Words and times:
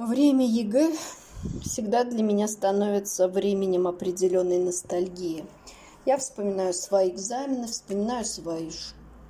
Время 0.00 0.46
ЕГЭ 0.46 0.96
всегда 1.62 2.04
для 2.04 2.22
меня 2.22 2.48
становится 2.48 3.28
временем 3.28 3.86
определенной 3.86 4.56
ностальгии. 4.56 5.44
Я 6.06 6.16
вспоминаю 6.16 6.72
свои 6.72 7.10
экзамены, 7.10 7.66
вспоминаю 7.66 8.24
свои, 8.24 8.70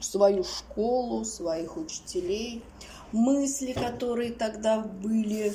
свою 0.00 0.44
школу, 0.44 1.24
своих 1.24 1.76
учителей, 1.76 2.62
мысли, 3.10 3.72
которые 3.72 4.30
тогда 4.30 4.78
были 4.78 5.52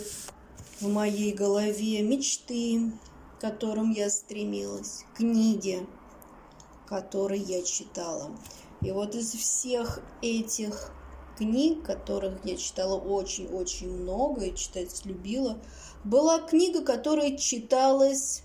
в 0.82 0.90
моей 0.90 1.32
голове, 1.32 2.02
мечты, 2.02 2.92
к 3.38 3.42
которым 3.42 3.92
я 3.92 4.10
стремилась, 4.10 5.06
книги, 5.16 5.88
которые 6.86 7.42
я 7.44 7.62
читала. 7.62 8.30
И 8.82 8.92
вот 8.92 9.16
из 9.16 9.32
всех 9.32 10.02
этих 10.22 10.92
книг, 11.38 11.84
которых 11.84 12.40
я 12.44 12.58
читала 12.58 13.00
очень-очень 13.00 13.90
много 13.90 14.46
и 14.46 14.56
читать 14.56 15.06
любила, 15.06 15.58
была 16.04 16.40
книга, 16.40 16.82
которая 16.82 17.38
читалась 17.38 18.44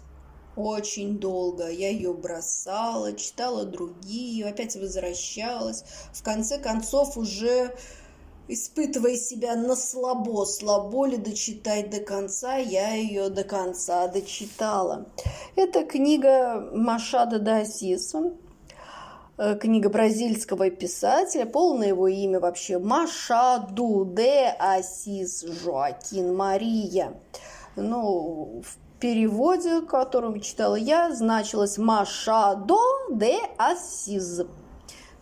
очень 0.57 1.19
долго. 1.19 1.69
Я 1.69 1.89
ее 1.89 2.13
бросала, 2.13 3.15
читала 3.15 3.65
другие, 3.65 4.47
опять 4.47 4.77
возвращалась. 4.77 5.85
В 6.13 6.23
конце 6.23 6.59
концов, 6.59 7.17
уже 7.17 7.75
испытывая 8.49 9.17
себя 9.17 9.57
на 9.57 9.77
слабо, 9.77 10.45
слабо 10.45 11.07
ли 11.07 11.17
дочитать 11.17 11.91
до 11.91 12.01
конца, 12.01 12.57
я 12.57 12.95
ее 12.95 13.31
до 13.31 13.45
конца 13.45 14.09
дочитала. 14.09 15.07
Это 15.57 15.85
книга 15.85 16.71
Машада 16.75 17.39
Дасиса 17.39 18.33
книга 19.61 19.89
бразильского 19.89 20.71
писателя, 20.71 21.47
полное 21.47 21.89
его 21.89 22.07
имя 22.07 22.39
вообще 22.39 22.79
Машаду 22.79 24.05
де 24.05 24.55
Асис 24.59 25.43
Жоакин 25.43 26.35
Мария. 26.35 27.15
Ну, 27.75 28.63
в 28.65 29.01
переводе, 29.01 29.81
которым 29.81 30.41
читала 30.41 30.77
я, 30.77 31.13
значилось 31.13 31.77
Машадо 31.77 32.79
де 33.11 33.37
Асис, 33.59 34.43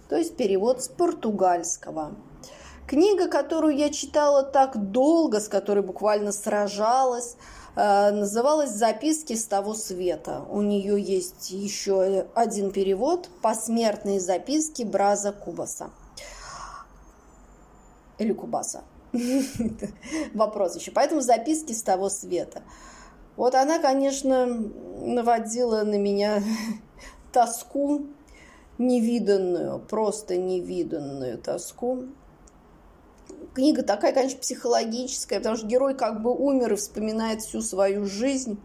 то 0.08 0.16
есть 0.16 0.36
перевод 0.36 0.82
с 0.82 0.88
португальского. 0.88 2.12
Книга, 2.86 3.28
которую 3.28 3.76
я 3.76 3.88
читала 3.88 4.42
так 4.42 4.90
долго, 4.90 5.40
с 5.40 5.48
которой 5.48 5.82
буквально 5.82 6.32
сражалась, 6.32 7.36
Э, 7.36 7.59
называлась 7.76 8.70
«Записки 8.70 9.34
с 9.34 9.44
того 9.44 9.74
света». 9.74 10.42
У 10.50 10.60
нее 10.62 11.00
есть 11.00 11.50
еще 11.50 12.26
один 12.34 12.70
перевод 12.70 13.28
«Посмертные 13.42 14.20
записки 14.20 14.82
Браза 14.82 15.32
Кубаса». 15.32 15.90
Или 18.18 18.32
Кубаса. 18.32 18.82
Вопрос 20.34 20.76
еще. 20.76 20.90
Поэтому 20.90 21.20
«Записки 21.20 21.72
с 21.72 21.82
того 21.82 22.08
света». 22.08 22.62
Вот 23.36 23.54
она, 23.54 23.78
конечно, 23.78 24.46
наводила 24.46 25.82
на 25.82 25.96
меня 25.96 26.42
тоску 27.32 28.06
невиданную, 28.78 29.78
просто 29.78 30.36
невиданную 30.36 31.38
тоску 31.38 32.06
книга 33.54 33.82
такая, 33.82 34.12
конечно, 34.12 34.38
психологическая, 34.38 35.40
потому 35.40 35.56
что 35.56 35.66
герой 35.66 35.94
как 35.96 36.22
бы 36.22 36.34
умер 36.34 36.74
и 36.74 36.76
вспоминает 36.76 37.42
всю 37.42 37.62
свою 37.62 38.06
жизнь. 38.06 38.60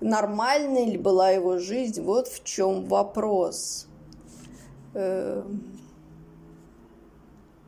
Нормальная 0.00 0.86
ли 0.86 0.96
была 0.96 1.30
его 1.30 1.58
жизнь? 1.58 2.02
Вот 2.02 2.28
в 2.28 2.42
чем 2.44 2.86
вопрос. 2.86 3.86
Э, 4.94 5.42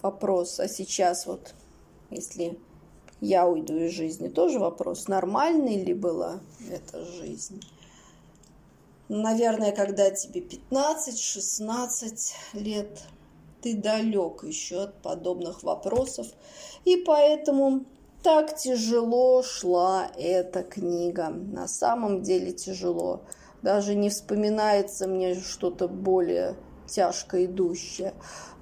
вопрос. 0.01 0.59
А 0.61 0.69
сейчас 0.69 1.27
вот, 1.27 1.55
если 2.11 2.59
я 3.21 3.47
уйду 3.47 3.77
из 3.77 3.93
жизни, 3.93 4.29
тоже 4.29 4.59
вопрос, 4.59 5.09
нормальной 5.09 5.85
ли 5.85 5.93
была 5.95 6.41
эта 6.71 7.05
жизнь? 7.05 7.63
Наверное, 9.09 9.73
когда 9.73 10.11
тебе 10.11 10.41
15-16 10.41 12.33
лет– 12.55 13.03
ты 13.63 13.77
далек 13.77 14.45
еще 14.45 14.83
от 14.83 15.01
подобных 15.03 15.63
вопросов, 15.63 16.27
и 16.85 16.97
поэтому 16.97 17.85
так 18.23 18.57
тяжело 18.57 19.43
шла 19.43 20.09
эта 20.17 20.63
книга. 20.63 21.29
На 21.29 21.67
самом 21.67 22.23
деле 22.23 22.53
тяжело. 22.53 23.23
Даже 23.63 23.95
не 23.95 24.11
вспоминается 24.11 25.07
мне 25.07 25.35
что-то 25.35 25.89
более 25.89 26.57
тяжко 26.87 27.45
идущее. 27.45 28.15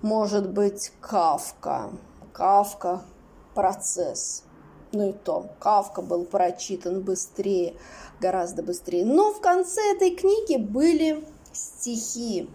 Может 0.02 0.50
быть, 0.50 0.92
Кавка. 1.00 1.90
Кавка– 2.32 3.02
процесс. 3.54 4.44
Ну 4.92 5.10
и 5.10 5.12
то, 5.12 5.50
Кавка 5.58 6.02
был 6.02 6.24
прочитан 6.24 7.02
быстрее, 7.02 7.74
гораздо 8.20 8.62
быстрее. 8.62 9.04
Но 9.04 9.32
в 9.32 9.40
конце 9.40 9.80
этой 9.94 10.10
книги 10.10 10.56
были 10.56 11.24
стихи 11.52 12.48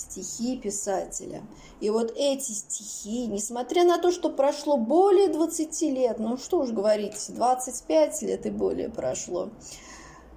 стихи 0.00 0.56
писателя. 0.56 1.42
И 1.80 1.90
вот 1.90 2.12
эти 2.16 2.52
стихи, 2.52 3.26
несмотря 3.26 3.84
на 3.84 3.98
то, 3.98 4.10
что 4.10 4.30
прошло 4.30 4.76
более 4.76 5.28
20 5.28 5.82
лет, 5.82 6.18
ну 6.18 6.36
что 6.36 6.60
уж 6.60 6.70
говорить, 6.70 7.14
25 7.28 8.22
лет 8.22 8.46
и 8.46 8.50
более 8.50 8.88
прошло, 8.88 9.50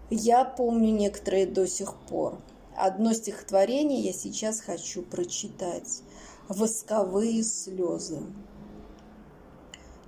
я 0.10 0.46
помню 0.46 0.92
некоторые 0.92 1.46
до 1.46 1.68
сих 1.68 1.96
пор. 2.08 2.40
Одно 2.76 3.14
стихотворение 3.14 4.02
я 4.02 4.14
сейчас 4.14 4.60
хочу 4.60 5.04
прочитать. 5.04 6.02
«Восковые 6.50 7.42
слезы». 7.44 8.20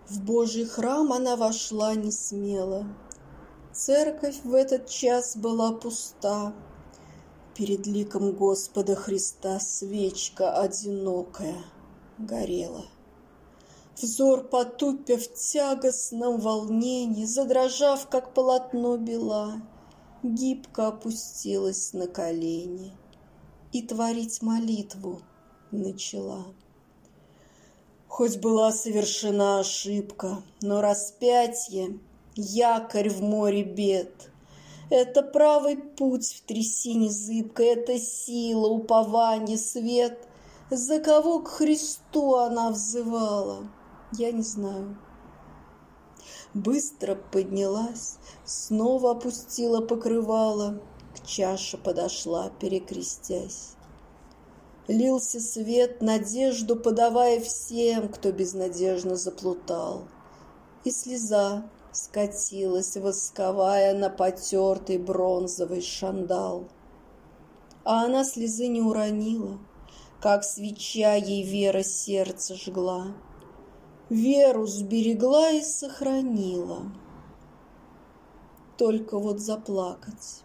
В 0.09 0.21
Божий 0.21 0.65
храм 0.65 1.13
она 1.13 1.37
вошла 1.37 1.95
не 1.95 2.11
смело. 2.11 2.85
Церковь 3.71 4.41
в 4.43 4.53
этот 4.53 4.87
час 4.89 5.37
была 5.37 5.71
пуста. 5.71 6.53
Перед 7.55 7.87
ликом 7.87 8.33
Господа 8.33 8.95
Христа 8.95 9.61
свечка 9.61 10.59
одинокая 10.59 11.63
горела. 12.17 12.83
Взор 13.95 14.43
потупя 14.43 15.17
в 15.17 15.33
тягостном 15.33 16.41
волнении, 16.41 17.23
Задрожав, 17.23 18.09
как 18.09 18.33
полотно 18.33 18.97
бела, 18.97 19.61
Гибко 20.21 20.87
опустилась 20.87 21.93
на 21.93 22.07
колени 22.07 22.91
И 23.71 23.81
творить 23.81 24.41
молитву 24.41 25.21
начала. 25.71 26.47
Хоть 28.09 28.37
была 28.41 28.73
совершена 28.73 29.61
ошибка, 29.61 30.43
Но 30.61 30.81
распятие— 30.81 31.99
якорь 32.35 33.09
в 33.09 33.21
море 33.21 33.63
бед— 33.63 34.29
это 34.89 35.23
правый 35.23 35.77
путь 35.77 36.33
в 36.33 36.41
трясине 36.47 37.09
зыбкой, 37.09 37.67
это 37.67 37.97
сила, 37.99 38.67
упование, 38.67 39.57
свет. 39.57 40.27
За 40.69 40.99
кого 40.99 41.39
к 41.39 41.49
Христу 41.49 42.35
она 42.35 42.71
взывала, 42.71 43.67
я 44.13 44.31
не 44.31 44.41
знаю. 44.41 44.97
Быстро 46.53 47.15
поднялась, 47.15 48.17
снова 48.45 49.11
опустила 49.11 49.81
покрывало, 49.81 50.81
к 51.13 51.25
чаше 51.25 51.77
подошла, 51.77 52.49
перекрестясь. 52.59 53.75
Лился 54.87 55.39
свет, 55.39 56.01
надежду 56.01 56.75
подавая 56.75 57.39
всем, 57.39 58.07
кто 58.07 58.31
безнадежно 58.31 59.15
заплутал. 59.15 60.03
И 60.83 60.91
слеза 60.91 61.69
скатилась 61.95 62.97
восковая 62.97 63.93
на 63.93 64.09
потертый 64.09 64.97
бронзовый 64.97 65.81
шандал. 65.81 66.67
А 67.83 68.05
она 68.05 68.23
слезы 68.23 68.67
не 68.67 68.81
уронила, 68.81 69.59
как 70.19 70.43
свеча 70.43 71.15
ей 71.15 71.43
вера 71.43 71.83
сердце 71.83 72.55
жгла. 72.55 73.07
Веру 74.09 74.67
сберегла 74.67 75.51
и 75.51 75.61
сохранила. 75.61 76.91
Только 78.77 79.17
вот 79.17 79.39
заплакать 79.39 80.43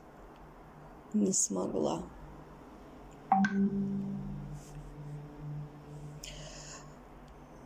не 1.12 1.32
смогла. 1.32 2.02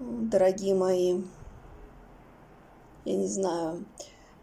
Дорогие 0.01 0.75
мои, 0.75 1.23
я 3.05 3.17
не 3.17 3.27
знаю, 3.27 3.85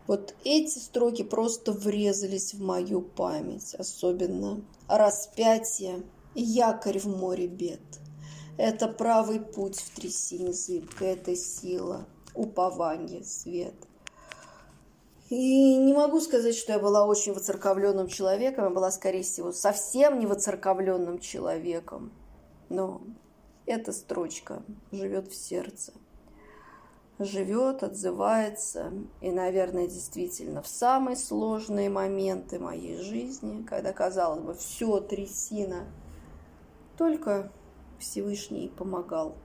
вот 0.07 0.35
эти 0.43 0.77
строки 0.77 1.23
просто 1.23 1.71
врезались 1.71 2.53
в 2.53 2.61
мою 2.61 3.01
память, 3.01 3.75
особенно 3.75 4.61
распятие 4.87 6.03
и 6.35 6.41
якорь 6.41 6.99
в 6.99 7.05
море 7.05 7.47
бед. 7.47 7.81
Это 8.57 8.87
правый 8.87 9.39
путь 9.39 9.79
в 9.79 9.95
трясине 9.95 10.53
зыбкой, 10.53 11.13
это 11.13 11.35
сила, 11.35 12.05
упование, 12.35 13.23
свет. 13.23 13.75
И 15.29 15.77
не 15.77 15.93
могу 15.93 16.19
сказать, 16.19 16.55
что 16.55 16.73
я 16.73 16.79
была 16.79 17.05
очень 17.05 17.33
воцерковленным 17.33 18.07
человеком, 18.07 18.65
я 18.65 18.69
была, 18.69 18.91
скорее 18.91 19.23
всего, 19.23 19.53
совсем 19.53 20.19
не 20.19 20.25
воцерковленным 20.25 21.19
человеком. 21.19 22.11
Но 22.67 23.01
эта 23.65 23.93
строчка 23.93 24.61
живет 24.91 25.29
в 25.29 25.35
сердце. 25.35 25.93
Живет, 27.25 27.83
отзывается. 27.83 28.91
И, 29.21 29.31
наверное, 29.31 29.87
действительно 29.87 30.61
в 30.61 30.67
самые 30.67 31.15
сложные 31.15 31.89
моменты 31.89 32.59
моей 32.59 32.97
жизни, 32.97 33.63
когда, 33.63 33.93
казалось 33.93 34.41
бы, 34.41 34.53
все 34.53 34.99
трясина, 34.99 35.87
только 36.97 37.51
Всевышний 37.99 38.69
помогал 38.69 39.35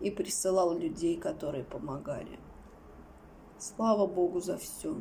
и 0.00 0.10
присылал 0.10 0.76
людей, 0.76 1.16
которые 1.16 1.64
помогали. 1.64 2.38
Слава 3.58 4.06
Богу 4.06 4.40
за 4.40 4.58
все. 4.58 4.96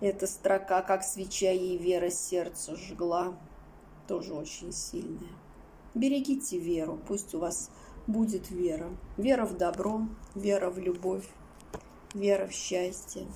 Эта 0.00 0.26
строка, 0.26 0.82
как 0.82 1.02
свеча 1.02 1.50
ей 1.50 1.78
вера 1.78 2.10
сердце 2.10 2.76
жгла, 2.76 3.38
тоже 4.06 4.34
очень 4.34 4.72
сильная. 4.72 5.32
Берегите 5.94 6.58
веру, 6.58 6.98
пусть 7.06 7.34
у 7.34 7.38
вас 7.38 7.70
будет 8.06 8.50
вера. 8.50 8.88
Вера 9.16 9.46
в 9.46 9.56
добро, 9.56 10.02
вера 10.34 10.70
в 10.70 10.78
любовь, 10.78 11.28
вера 12.14 12.46
в 12.46 12.52
счастье. 12.52 13.26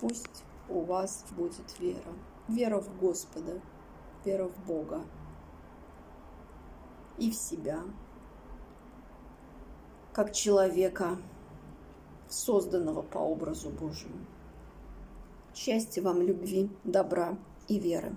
Пусть 0.00 0.44
у 0.68 0.80
вас 0.80 1.24
будет 1.36 1.78
вера. 1.78 2.12
Вера 2.48 2.80
в 2.80 2.98
Господа, 2.98 3.60
вера 4.24 4.48
в 4.48 4.66
Бога 4.66 5.02
и 7.18 7.30
в 7.30 7.34
себя, 7.34 7.80
как 10.12 10.32
человека, 10.32 11.18
созданного 12.28 13.02
по 13.02 13.18
образу 13.18 13.70
Божьему. 13.70 14.18
Счастья 15.54 16.02
вам, 16.02 16.22
любви, 16.22 16.70
добра 16.84 17.36
и 17.66 17.78
веры. 17.78 18.16